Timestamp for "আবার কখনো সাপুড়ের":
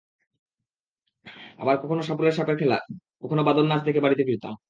1.59-2.35